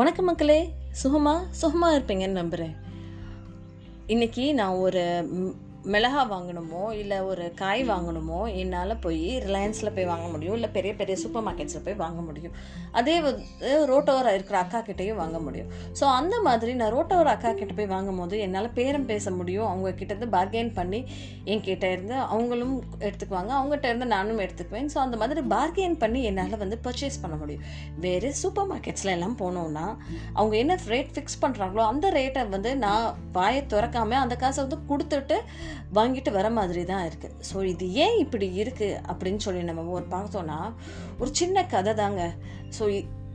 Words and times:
வணக்கம் 0.00 0.24
மக்களே. 0.24 0.74
சுகமாக 0.90 1.46
சுகமாக 1.50 1.98
இருப்பீங்கன்னு 1.98 2.40
நம்புகிறேன் 2.40 2.76
இன்றைக்கி 4.06 4.52
நான் 4.52 4.76
ஒரு 4.76 5.02
மிளகா 5.92 6.22
வாங்கணுமோ 6.32 6.80
இல்லை 6.92 7.18
ஒரு 7.28 7.44
காய் 7.60 7.82
வாங்கணுமோ 7.90 8.40
என்னால் 8.60 8.92
போய் 9.04 9.28
ரிலையன்ஸில் 9.44 9.92
போய் 9.96 10.08
வாங்க 10.10 10.26
முடியும். 10.32 10.54
இல்லை 10.54 10.68
பெரிய 10.74 10.92
பெரிய 10.98 11.14
சூப்பர் 11.22 11.44
மார்க்கெட்ஸில் 11.46 11.84
போய் 11.86 11.96
வாங்க 12.02 12.20
முடியும். 12.26 12.54
அதே 12.98 13.14
வந்து 13.26 13.70
ரோட்டோர 13.90 14.32
இருக்கிற 14.36 14.58
அக்கா 14.58 14.80
கிட்டேயும் 14.88 15.20
வாங்க 15.20 15.38
முடியும். 15.38 15.70
ஸோ 16.00 16.04
அந்த 16.18 16.40
மாதிரி 16.46 16.74
நான் 16.80 16.92
ரோட்டோர 16.96 17.30
அக்கா 17.36 17.52
கிட்ட 17.52 17.74
போய் 17.78 17.90
வாங்கும் 17.94 18.20
போது 18.22 18.38
என்னால் 18.46 18.68
பேரம் 18.78 19.06
பேச 19.12 19.30
முடியும். 19.30 19.68
அவங்க 19.70 19.92
கிட்ட 19.92 20.14
இருந்து 20.14 20.30
பார்கெயின் 20.36 20.72
பண்ணி 20.80 21.00
என்கிட்ட 21.52 21.92
இருந்து 21.94 22.16
அவங்களும் 22.34 22.76
எடுத்துக்குவாங்க. 23.06 23.52
அவங்ககிட்ட 23.58 23.86
இருந்து 23.92 24.06
நானும் 24.14 24.42
எடுத்துக்குவேன். 24.46 24.90
ஸோ 24.94 25.00
அந்த 25.04 25.16
மாதிரி 25.22 25.42
பார்கெயின் 25.54 25.96
பண்ணி 26.04 26.22
என்னால் 26.32 26.62
வந்து 26.64 26.78
பர்ச்சேஸ் 26.88 27.20
பண்ண 27.24 27.36
முடியும். 27.36 27.64
வேறு 28.06 28.34
சூப்பர் 28.42 28.70
மார்க்கெட்ஸில் 28.74 29.14
எல்லாம் 29.16 29.38
போனோம்னா 29.42 29.86
அவங்க 30.38 30.56
என்ன 30.62 30.78
ரேட் 30.92 31.12
ஃபிக்ஸ் 31.16 31.40
பண்ணுறாங்களோ 31.46 31.84
அந்த 31.94 32.06
ரேட்டை 32.18 32.44
வந்து 32.48 32.76
நான் 32.76 33.08
வாயை 33.32 33.64
திறக்காம 33.74 34.18
அந்த 34.24 34.36
காசை 34.36 34.60
வந்து 34.66 34.80
கொடுத்துட்டு 34.92 35.38
வாங்கிட்டு 35.94 36.30
வர 36.38 36.50
மாதிரி 36.50 36.82
தான் 36.84 37.04
இருக்குது 37.10 37.46
ஸோ 37.50 37.64
இது 37.72 37.86
ஏன் 38.04 38.18
இப்படி 38.18 38.48
இருக்குது 38.64 38.98
அப்படின்னு 39.10 39.42
சொல்லி 39.46 39.62
நம்ம 39.62 39.86
ஒரு 39.98 40.06
பார்த்தோன்னா 40.10 40.58
ஒரு 41.18 41.30
சின்ன 41.32 41.64
கதை 41.74 41.94
தாங்க. 41.94 42.22
ஸோ 42.78 42.84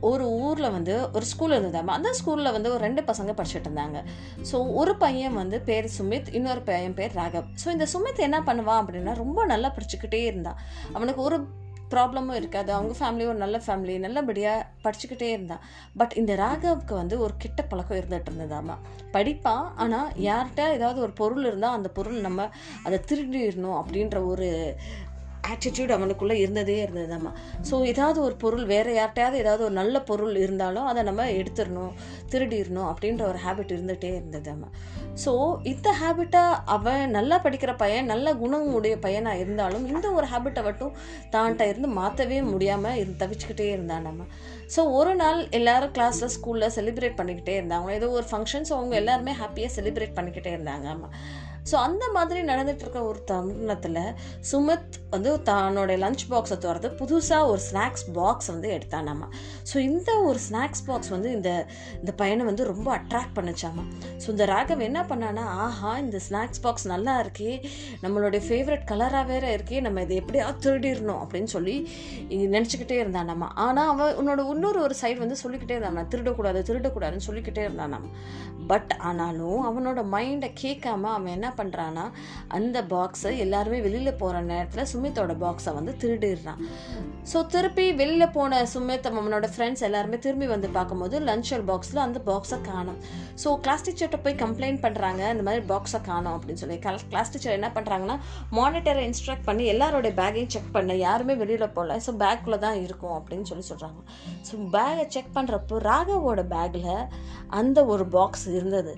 ஒரு 0.00 0.24
ஊரில் 0.46 0.70
வந்து 0.70 0.94
ஒரு 1.12 1.26
ஸ்கூல் 1.26 1.54
இருந்ததாம 1.56 1.92
அந்த 1.98 2.10
ஸ்கூலில் 2.18 2.54
வந்து 2.56 2.70
ஒரு 2.70 2.82
ரெண்டு 2.86 3.02
பசங்க 3.02 3.30
படிச்சுட்டு 3.36 3.68
இருந்தாங்க. 3.68 3.98
ஸோ 4.50 4.56
ஒரு 4.80 4.92
பையன் 4.96 5.38
வந்து 5.42 5.56
பேர் 5.60 5.86
சுமித் 5.98 6.28
இன்னொரு 6.38 6.62
பையன் 6.62 6.96
பேர் 6.98 7.16
ராகவ். 7.20 7.46
ஸோ 7.62 7.68
இந்த 7.68 7.86
சுமித் 7.92 8.26
என்ன 8.28 8.40
பண்ணுவான் 8.40 8.80
அப்படின்னா 8.82 9.14
ரொம்ப 9.14 9.46
நல்லா 9.46 9.70
படிச்சுக்கிட்டே 9.76 10.20
இருந்தான். 10.30 10.58
அவனுக்கு 10.92 11.22
ஒரு 11.22 11.38
ப்ராப்ளமும் 11.90 12.34
இருக்காது. 12.34 12.72
அவங்க 12.72 12.94
ஃபேமிலி 13.00 13.26
ஒரு 13.28 13.34
நல்ல 13.34 13.60
ஃபேமிலி 13.66 13.98
நல்லபடியாக 13.98 14.66
படிச்சுக்கிட்டே 14.84 15.28
இருந்தான் 15.36 15.64
பட் 15.96 16.14
இந்த 16.16 16.34
ராகவுக்கு 16.34 16.94
வந்து 16.94 17.18
ஒரு 17.18 17.34
கெட்ட 17.38 17.62
பழக்கம் 17.62 17.98
இருந்துகிட்டு 17.98 18.32
இருந்ததாமா. 18.32 18.76
படிப்பான் 19.12 19.64
ஆனால் 19.76 20.10
யார்கிட்ட 20.28 20.62
ஏதாவது 20.72 21.00
ஒரு 21.00 21.12
பொருள் 21.12 21.44
இருந்தால் 21.44 21.76
அந்த 21.76 21.88
பொருள் 21.88 22.20
நம்ம 22.20 22.48
அதை 22.82 23.00
திருடிடணும் 23.08 23.78
அப்படின்ற 23.80 24.26
ஒரு 24.26 24.48
ஆட்டிடியூட் 25.50 25.92
அவனுக்குள்ளே 25.92 26.38
இருந்ததே 26.38 26.84
இருந்ததாம்மா 26.84 27.32
ஸோ 27.70 27.84
ஏதாவது 27.84 28.22
ஒரு 28.22 28.36
பொருள் 28.36 28.64
வேறு 28.64 28.94
யார்கிட்டயாவது 28.94 29.34
ஏதாவது 29.34 29.64
ஒரு 29.64 29.72
நல்ல 29.72 30.02
பொருள் 30.02 30.36
இருந்தாலும் 30.36 30.86
அதை 30.86 31.02
நம்ம 31.02 31.26
எடுத்துடணும் 31.30 31.92
திருடிடணும் 32.30 32.88
அப்படின்ற 32.90 33.22
ஒரு 33.22 33.38
ஹேபிட் 33.46 33.74
இருந்துகிட்டே 33.76 34.12
இருந்ததாம்மா 34.12 34.68
ஸோ 35.24 35.58
இந்த 35.62 35.94
ஹேபிட்டை 36.00 36.42
அவன் 36.64 37.10
நல்லா 37.10 37.42
படிக்கிற 37.42 37.76
பையன் 37.76 38.06
நல்ல 38.06 38.34
குணம் 38.34 38.74
உடைய 38.74 38.98
பையனாக 38.98 39.38
இருந்தாலும் 39.38 39.86
இந்த 39.86 40.10
ஒரு 40.10 40.26
ஹேபிட்டை 40.26 40.62
மட்டும் 40.62 40.92
தான்கிட்ட 41.32 41.68
இருந்து 41.68 41.88
மாற்றவே 41.88 42.42
முடியாமல் 42.42 42.96
இரு 42.96 43.14
தவிச்சுக்கிட்டே 43.18 43.68
இருந்தான் 43.70 44.02
நம்ம 44.02 44.24
ஸோ 44.76 44.92
ஒரு 44.92 45.14
நாள் 45.14 45.48
எல்லாரும் 45.50 45.92
கிளாஸில் 45.92 46.32
ஸ்கூலில் 46.36 46.74
செலிப்ரேட் 46.76 47.18
பண்ணிக்கிட்டே 47.18 47.60
இருந்தாங்க. 47.60 47.90
ஏதோ 47.90 48.08
ஒரு 48.10 48.26
ஃபங்க்ஷன்ஸ் 48.30 48.72
அவங்க 48.72 48.96
எல்லாருமே 48.96 49.32
ஹாப்பியாக 49.32 49.70
செலிப்ரேட் 49.76 50.16
பண்ணிக்கிட்டே 50.16 50.52
இருந்தாங்க 50.56 50.86
ஆமாம் 50.86 51.14
ஸோ 51.70 51.74
அந்த 51.74 52.04
மாதிரி 52.14 52.40
நடந்துட்டு 52.42 52.84
இருக்க 52.84 53.02
ஒரு 53.02 53.20
தருணத்தில் 53.24 54.00
சுமித் 54.50 54.96
வந்து 55.10 55.30
தன்னோட 55.48 55.92
லஞ்ச் 56.04 56.24
பாக்ஸை 56.30 56.58
திறந்து 56.58 56.88
புதுசாக 57.00 57.50
ஒரு 57.52 57.60
ஸ்நாக்ஸ் 57.68 58.04
பாக்ஸ் 58.12 58.50
வந்து 58.52 58.68
எடுத்தானாமா. 58.76 59.28
ஸோ 59.72 59.76
இந்த 59.76 60.10
ஒரு 60.20 60.38
ஸ்நாக்ஸ் 60.48 60.84
பாக்ஸ் 60.86 61.08
வந்து 61.08 61.32
இந்த 61.32 61.50
இந்த 62.00 62.12
பையனை 62.12 62.44
வந்து 62.46 62.64
ரொம்ப 62.64 62.88
அட்ராக்ட் 62.98 63.34
பண்ணிச்சாமா. 63.38 63.84
ஸோ 64.22 64.28
இந்த 64.34 64.46
ராகவ் 64.46 64.86
என்ன 64.88 65.02
பண்ணானா 65.02 65.44
ஆஹா 65.64 65.98
இந்த 65.98 66.20
ஸ்நாக்ஸ் 66.28 66.62
பாக்ஸ் 66.62 66.86
நல்லா 66.86 67.14
இருக்கே. 67.20 67.52
நம்மளுடைய 68.02 68.42
ஃபேவரட் 68.48 68.84
கலராக 68.92 69.26
வேற 69.26 69.56
இருக்கே. 69.56 69.80
நம்ம 69.80 70.02
இதை 70.02 70.16
எப்படியாவது 70.16 70.58
திருடிடணும். 70.64 71.20
அப்படின்னு 71.24 71.52
சொல்லி 71.56 71.76
நினச்சிக்கிட்டே 72.56 72.98
இருந்தானாமா. 73.04 73.48
ஆனால் 73.66 73.88
அவன் 73.92 74.16
உன்னோட 74.22 74.40
இன்னொரு 74.54 74.80
ஒரு 74.80 74.94
சைடு 75.02 75.18
வந்து 75.18 75.36
சொல்லிக்கிட்டே 75.36 75.74
இருந்தான் 75.74 76.10
திருடக்கூடாது 76.14 76.60
திருடக்கூடாதுன்னு 76.68 77.26
சொல்லிக்கிட்டே 77.28 77.64
இருந்தானாம். 77.68 78.08
பட் 78.70 78.92
ஆனாலும் 79.08 79.60
அவனோட 79.68 80.00
மைண்டை 80.14 80.48
கேட்காம 80.62 81.10
அவன் 81.16 81.34
என்ன 81.36 81.48
பண்ணுறான்னா 81.60 82.04
அந்த 82.58 82.82
பாக்ஸை 82.92 83.32
எல்லாருமே 83.44 83.80
வெளியில் 83.86 84.18
போகிற 84.22 84.42
நேரத்தில் 84.52 84.88
சுமித்தோட 84.92 85.34
பாக்ஸை 85.44 85.74
வந்து 85.78 85.94
திருடிடுறான். 86.02 86.62
ஸோ 87.32 87.38
திருப்பி 87.54 87.86
வெளியில் 88.02 88.34
போன 88.38 88.62
சுமித் 88.74 89.08
அவனோட 89.10 89.46
ஃப்ரெண்ட்ஸ் 89.54 89.84
எல்லாருமே 89.88 90.18
திரும்பி 90.26 90.48
வந்து 90.54 90.68
பார்க்கும்போது 90.78 91.18
லஞ்ச் 91.28 91.52
பாக்ஸில் 91.70 92.04
அந்த 92.06 92.18
பாக்ஸை 92.30 92.58
காணும். 92.70 92.98
ஸோ 93.42 93.48
கிளாஸ் 93.64 93.84
டீச்சர்கிட்ட 93.86 94.18
போய் 94.24 94.40
கம்ப்ளைண்ட் 94.44 94.80
பண்ணுறாங்க 94.84 95.22
இந்த 95.34 95.44
மாதிரி 95.48 95.62
பாக்ஸை 95.72 96.00
காணும் 96.10 96.34
அப்படின்னு 96.36 96.62
சொல்லி. 96.62 96.78
கிளாஸ் 97.12 97.32
டீச்சர் 97.32 97.56
என்ன 97.58 97.68
பண்ணுறாங்கன்னா 97.76 98.16
மானிட்டரை 98.58 99.02
இன்ஸ்ட்ரக்ட் 99.08 99.46
பண்ணி 99.48 99.64
எல்லாரோடைய 99.72 100.12
பேக்கையும் 100.20 100.52
செக் 100.54 100.72
பண்ண 100.76 100.94
யாருமே 101.06 101.34
வெளியில் 101.42 101.74
போகல 101.76 101.98
ஸோ 102.06 102.12
பேக்குள்ளே 102.22 102.58
தான் 102.66 102.78
இருக்கும் 102.86 103.16
அப்படின்னு 103.18 103.48
சொல்லி 103.50 103.64
சொல்கிறாங்க 103.70 104.00
ஸோ 104.48 104.54
பேகை 104.76 105.04
செக் 105.14 105.34
பண்ணுறப்போ 105.36 105.78
ராகவோட 105.88 106.42
பேக்கில் 106.54 106.92
அந்த 107.58 107.78
ஒரு 107.92 108.04
பாக்ஸ் 108.16 108.46
இருந்தது. 108.56 108.92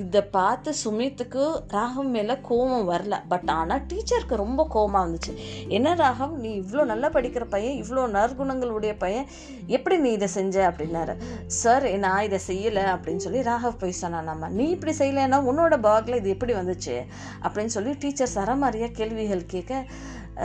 இதை 0.00 0.22
பார்த்து 0.36 0.70
சுமித்துக்கு 0.84 1.44
ராக 1.76 1.97
ராகவ் 1.98 2.16
மேலே 2.16 2.34
கோபம் 2.48 2.88
வரல. 2.90 3.14
பட் 3.30 3.48
ஆனால் 3.58 3.84
டீச்சருக்கு 3.90 4.34
ரொம்ப 4.42 4.60
கோபமாக 4.74 5.04
இருந்துச்சு. 5.04 5.32
என்ன 5.76 5.94
ராகவ் 6.00 6.34
நீ 6.44 6.50
இவ்வளோ 6.60 6.82
நல்லா 6.90 7.08
படிக்கிற 7.16 7.44
பையன் 7.54 7.78
இவ்வளோ 7.82 8.02
நற்குணங்களுடைய 8.16 8.92
பையன் 9.02 9.26
எப்படி 9.76 9.96
நீ 10.04 10.10
இதை 10.18 10.28
செஞ்ச? 10.36 10.56
அப்படின்னாரு. 10.70 11.14
சார் 11.60 11.86
நான் 12.04 12.26
இதை 12.28 12.38
செய்யலை 12.46 12.84
அப்படின்னு 12.94 13.24
சொல்லி 13.26 13.42
ராகவ் 13.50 13.80
போய் 13.82 14.00
சொன்னான். 14.02 14.30
நம்ம 14.30 14.50
நீ 14.58 14.66
இப்படி 14.76 14.94
செய்யலைன்னா 15.00 15.40
உன்னோட 15.50 15.76
பாகில் 15.88 16.20
இது 16.20 16.34
எப்படி 16.36 16.54
வந்துச்சு? 16.60 16.96
அப்படின்னு 17.42 17.74
சொல்லி 17.76 17.94
டீச்சர் 18.04 18.34
சரமாரியாக 18.36 18.96
கேள்விகள் 19.00 19.50
கேட்க 19.54 19.82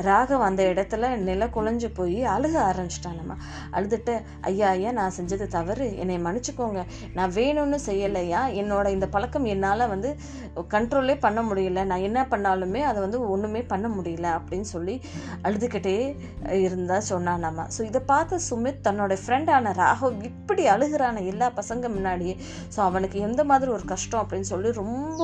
ராகவ் 0.02 0.42
அந்த 0.42 0.64
இடத்துல 0.64 1.18
நில 1.18 1.48
குலைஞ்சு 1.48 1.90
போய் 1.94 2.20
அழுக 2.26 2.56
ஆரம்பிச்சிட்டான் 2.70 3.18
நம்ம. 3.18 3.36
அழுதுட்டு 3.72 4.22
ஐயா 4.42 4.70
ஐயா 4.70 4.92
நான் 4.92 5.16
செஞ்சது 5.18 5.48
தவறு. 5.48 5.98
என்னை 5.98 6.18
மன்னிச்சுக்கோங்க. 6.18 6.84
நான் 7.14 7.32
வேணும்னு 7.32 7.80
செய்யலையா? 7.86 8.42
என்னோட 8.62 8.86
இந்த 8.90 9.08
பழக்கம் 9.08 9.46
என்னால் 9.46 9.88
வந்து 9.88 10.16
கண்ட்ரோலே 10.76 11.16
பண்ண 11.20 11.42
முடியல. 11.42 11.84
நான் 11.84 12.06
என்ன 12.10 12.28
பண்ணாலுமே 12.32 12.80
அதை 12.80 13.02
வந்து 13.02 13.30
ஒன்றுமே 13.30 13.62
பண்ண 13.64 13.88
முடியல 13.88 14.28
அப்படின்னு 14.38 14.62
சொல்லி 14.62 15.02
அழுதுகிட்டே 15.44 16.16
இருந்தா 16.52 17.00
சொன்னான் 17.00 17.40
நம்ம. 17.40 17.68
ஸோ 17.78 17.82
இதை 17.82 18.02
பார்த்து 18.06 18.40
சுமித் 18.50 18.82
தன்னோட 18.88 19.18
ஃப்ரெண்டான 19.26 19.74
ராகவ் 19.74 20.24
இப்படி 20.24 20.68
அழுகிறான 20.68 21.26
எல்லா 21.26 21.50
பசங்க 21.50 21.90
முன்னாடியே. 21.90 22.38
ஸோ 22.76 22.80
அவனுக்கு 22.80 23.20
எந்த 23.20 23.44
மாதிரி 23.44 23.72
ஒரு 23.72 23.86
கஷ்டம் 23.86 24.22
அப்படின்னு 24.24 24.52
சொல்லி 24.54 24.72
ரொம்ப 24.72 25.22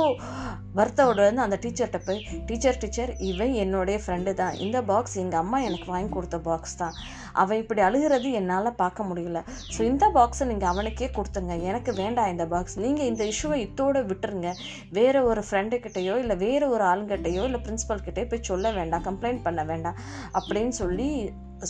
வருத்தோட 0.75 1.19
வந்து 1.27 1.41
அந்த 1.41 1.59
டீச்சர்கிட்ட 1.63 1.99
போய் 2.05 2.25
டீச்சர் 2.45 2.77
டீச்சர் 2.77 3.11
இவன் 3.19 3.53
என்னுடைய 3.53 3.99
ஃப்ரெண்டு 4.05 4.33
தான். 4.33 4.57
இந்த 4.65 4.77
பாக்ஸ் 4.91 5.15
எங்கள் 5.23 5.41
அம்மா 5.43 5.57
எனக்கு 5.67 5.87
வாங்கி 5.93 6.11
கொடுத்த 6.15 6.37
பாக்ஸ் 6.47 6.77
தான். 6.81 6.95
அவன் 7.41 7.59
இப்படி 7.63 7.81
அழுகிறது 7.87 8.29
என்னால் 8.39 8.77
பார்க்க 8.83 9.07
முடியல. 9.09 9.39
ஸோ 9.73 9.79
இந்த 9.91 10.05
பாக்ஸை 10.17 10.45
நீங்கள் 10.51 10.71
அவனுக்கே 10.73 11.09
கொடுத்துங்க 11.17 11.55
எனக்கு 11.69 11.93
வேண்டாம் 12.01 12.31
இந்த 12.33 12.47
பாக்ஸ் 12.53 12.77
நீங்கள் 12.85 13.09
இந்த 13.11 13.25
இஷ்யூவை 13.31 13.59
இத்தோடு 13.65 14.01
விட்டுருங்க. 14.11 14.51
வேறு 14.99 15.21
ஒரு 15.31 15.43
ஃப்ரெண்டுக்கிட்டேயோ 15.49 16.15
இல்லை 16.23 16.37
வேறு 16.45 16.67
ஒரு 16.75 16.85
ஆளுங்கிட்டேயோ 16.91 17.43
இல்லை 17.49 17.61
பிரின்ஸிபல்கிட்டேயோ 17.67 18.29
போய் 18.33 18.49
சொல்ல 18.51 18.71
வேண்டாம் 18.79 19.05
கம்ப்ளைண்ட் 19.09 19.45
பண்ண 19.47 19.63
வேண்டாம் 19.71 19.99
அப்படின்னு 20.39 20.75
சொல்லி 20.83 21.09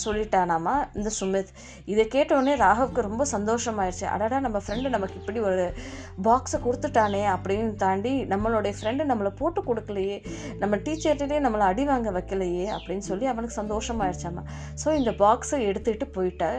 சொல்லிட்டானாமா? 0.05 0.73
இந்த 0.95 1.09
சுமித். 1.19 1.51
இதை 1.85 2.07
கேட்டோடனே 2.15 2.55
ராகவுக்கு 2.55 3.01
ரொம்ப 3.01 3.25
சந்தோஷமாயிடுச்சு 3.31 4.05
அடடா 4.05 4.39
நம்ம 4.39 4.61
ஃப்ரெண்டு 4.65 4.89
நமக்கு 4.89 5.15
இப்படி 5.15 5.39
ஒரு 5.39 5.73
பாக்ஸை 6.23 6.59
கொடுத்துட்டானே 6.65 7.23
அப்படின்னு 7.35 7.75
தாண்டி 7.75 8.13
நம்மளுடைய 8.23 8.73
ஃப்ரெண்டு 8.79 9.03
நம்மளை 9.11 9.31
போட்டு 9.39 9.61
கொடுக்கலையே. 9.61 10.17
நம்ம 10.59 10.75
டீச்சர்கிட்டே 10.75 11.39
நம்மளை 11.45 11.59
அடி 11.59 11.85
வாங்க 11.85 12.11
வைக்கலையே 12.11 12.67
அப்படின்னு 12.77 13.05
சொல்லி 13.09 13.25
அவனுக்கு 13.25 13.61
சந்தோஷமாயிடுச்சாமா 13.61 14.43
ஸோ 14.83 14.93
இந்த 14.93 15.11
பாக்ஸை 15.11 15.59
எடுத்துகிட்டு 15.69 16.07
போயிட்டு. 16.17 16.49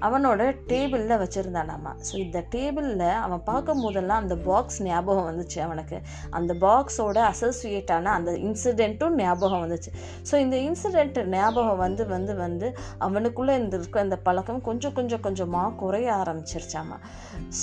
அவனோட 0.00 0.42
டேபிளில் 0.72 1.20
வச்சுருந்தானாமா. 1.22 1.92
ஸோ 2.08 2.14
இந்த 2.16 2.44
டேபிளில் 2.54 3.06
அவன் 3.24 3.42
பார்க்கும் 3.42 3.80
போதெல்லாம் 3.80 4.22
அந்த 4.22 4.36
பாக்ஸ் 4.36 4.82
ஞாபகம் 4.82 5.28
வந்துச்சு 5.30 5.58
அவனுக்கு. 5.58 5.98
அந்த 6.30 6.54
பாக்ஸோட 6.54 7.18
அசோசியேட்டான 7.32 8.12
அந்த 8.18 8.32
இன்சிடெண்ட்டும் 8.32 9.16
ஞாபகம் 9.16 9.62
வந்துச்சு. 9.64 9.90
ஸோ 10.30 10.34
இந்த 10.44 10.56
இன்சிடெண்ட் 10.56 11.18
ஞாபகம் 11.36 11.76
வந்து 11.76 12.06
வந்து 12.06 12.34
வந்து 12.34 12.68
அவனுக்குள்ளே 13.06 13.54
இந்த 13.62 13.74
இருக்க 13.80 14.06
இந்த 14.06 14.18
பழக்கம் 14.28 14.62
கொஞ்சம் 14.68 14.96
கொஞ்சம் 14.98 15.24
கொஞ்சமாக 15.26 15.76
குறைய 15.82 16.08
ஆரம்பிச்சிருச்சாமா. 16.22 16.98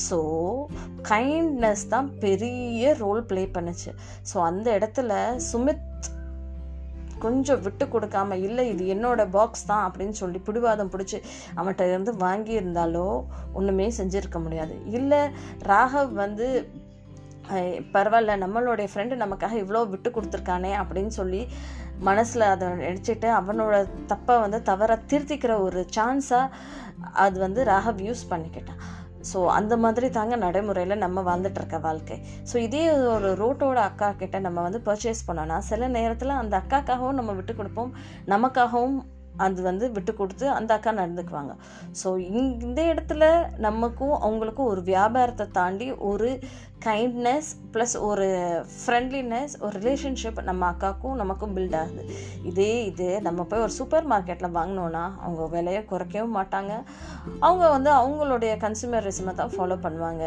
ஸோ 0.06 0.20
கைண்ட்னஸ் 1.12 1.88
தான் 1.96 2.10
பெரிய 2.26 2.94
ரோல் 3.04 3.24
ப்ளே 3.32 3.44
பண்ணுச்சு. 3.58 3.94
ஸோ 4.32 4.38
அந்த 4.50 4.68
இடத்துல 4.80 5.12
சுமித் 5.50 5.84
கொஞ்சம் 7.24 7.62
விட்டு 7.66 7.86
கொடுக்காம 7.92 8.36
இல்லை 8.46 8.64
இது 8.72 8.84
என்னோட 8.94 9.22
பாக்ஸ் 9.36 9.68
தான் 9.70 9.84
அப்படின்னு 9.88 10.16
சொல்லி 10.22 10.40
பிடிவாதம் 10.48 10.92
பிடிச்சி 10.94 11.18
அவன்கிட்ட 11.58 11.84
இருந்து 11.92 12.12
வாங்கியிருந்தாலோ 12.24 13.06
ஒன்றுமே 13.60 13.88
செஞ்சுருக்க 14.00 14.40
முடியாது. 14.46 14.76
இல்லை 14.98 15.22
ராகவ் 15.72 16.12
வந்து 16.24 16.48
பரவாயில்ல 17.96 18.36
நம்மளுடைய 18.44 18.88
ஃப்ரெண்டு 18.92 19.16
நமக்காக 19.24 19.56
இவ்வளோ 19.64 19.82
விட்டு 19.92 20.10
கொடுத்துருக்கானே 20.10 20.72
அப்படின்னு 20.82 21.14
சொல்லி 21.20 21.42
மனசில் 22.00 22.42
அதை 22.42 22.68
நினச்சிட்டு 22.68 23.27
அவனோட 23.39 23.88
தப்பை 24.07 24.39
வந்து 24.39 24.62
தவற 24.62 25.00
திருத்திக்கிற 25.12 25.59
ஒரு 25.59 25.86
சான்ஸாக 25.95 26.53
அது 27.12 27.39
வந்து 27.39 27.63
ராகவ் 27.63 28.01
யூஸ் 28.07 28.30
பண்ணிக்கிட்டான். 28.30 28.81
ஸோ 29.31 29.45
அந்த 29.45 29.77
மாதிரி 29.77 30.09
தாங்க 30.09 30.36
நடைமுறையில் 30.36 31.03
நம்ம 31.03 31.21
வாழ்ந்துட்டு 31.21 31.59
இருக்க 31.62 31.77
வாழ்க்கை. 31.77 32.18
ஸோ 32.51 32.56
இதே 32.57 32.83
ஒரு 32.92 33.30
ரோட்டோட 33.44 33.75
அக்கா 33.89 34.12
கிட்ட 34.12 34.39
நம்ம 34.39 34.62
வந்து 34.62 34.81
பர்ச்சேஸ் 34.86 35.25
பண்ணோன்னா 35.27 35.57
சில 35.57 35.88
நேரத்தில் 35.88 36.39
அந்த 36.42 36.62
அக்காக்காகவும் 36.62 37.19
நம்ம 37.19 37.31
விட்டு 37.31 37.56
கொடுப்போம். 37.56 37.92
நமக்காகவும் 38.27 38.97
அது 39.46 39.62
வந்து 39.62 39.86
விட்டு 39.92 40.12
கொடுத்து 40.14 40.46
அந்த 40.58 40.72
அக்கா 40.78 40.92
நடந்துக்குவாங்க. 41.02 41.54
ஸோ 42.02 42.10
இந்த 42.42 42.80
இடத்துல 42.92 43.24
நமக்கும் 43.68 44.16
அவங்களுக்கும் 44.26 44.72
ஒரு 44.74 44.82
வியாபாரத்தை 44.92 45.48
தாண்டி 45.60 45.88
ஒரு 46.12 46.30
கைண்ட்னஸ் 46.86 47.50
ப்ளஸ் 47.74 47.96
ஒரு 48.08 48.28
ஃப்ரெண்ட்லினஸ் 48.80 49.54
ஒரு 49.66 49.76
ரிலேஷன்ஷிப் 49.80 50.42
நம்ம 50.50 50.68
அக்காவுக்கும் 50.72 51.20
நமக்கும் 51.22 51.56
பில்ட் 51.56 51.78
ஆகுது. 51.82 52.04
இதே 52.50 52.74
இது 52.90 53.08
நம்ம 53.28 53.44
போய் 53.52 53.66
ஒரு 53.68 53.74
சூப்பர் 53.80 54.10
மார்க்கெட்டில் 54.14 54.56
வாங்கினோன்னா 54.60 55.06
அவங்க 55.24 55.46
விலையை 55.56 55.81
குறைக்கவும் 55.92 56.38
மாட்டாங்க. 56.40 56.74
அவங்க 57.48 57.66
வந்து 57.78 57.92
அவங்களுடைய 58.02 58.54
கன்சூமரிசமை 58.66 59.34
தான் 59.42 59.56
ஃபாலோ 59.56 59.78
பண்ணுவாங்க. 59.88 60.26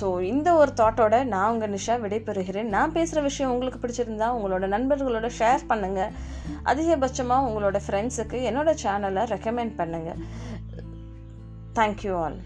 ஸோ 0.00 0.06
இந்த 0.22 0.48
ஒரு 0.54 0.72
தாட்டோட 0.76 1.24
நான் 1.24 1.50
உங்கள் 1.52 1.70
நிஷா 1.70 1.94
விடைபெறுகிறேன். 2.04 2.70
நான் 2.76 2.92
பேசுகிற 2.92 3.20
விஷயம் 3.20 3.52
உங்களுக்கு 3.52 3.80
பிடிச்சிருந்தா 3.82 4.28
உங்களோட 4.36 4.66
நண்பர்களோட 4.74 5.30
ஷேர் 5.38 5.68
பண்ணுங்கள் 5.68 6.12
அதிகபட்சமாக 6.64 7.46
உங்களோட 7.48 7.80
ஃப்ரெண்ட்ஸுக்கு 7.86 8.40
என்னோட 8.50 8.74
சேனலை 8.82 9.24
ரெக்கமெண்ட் 9.34 9.74
பண்ணுங்கள் 9.78 10.20
தேங்க்யூ 11.78 12.14
ஆல் 12.24 12.38